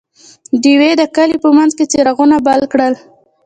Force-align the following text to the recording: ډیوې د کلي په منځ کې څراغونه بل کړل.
ډیوې 0.61 0.91
د 0.97 1.03
کلي 1.15 1.37
په 1.43 1.49
منځ 1.57 1.71
کې 1.77 1.89
څراغونه 1.91 2.37
بل 2.45 2.61
کړل. 2.71 2.93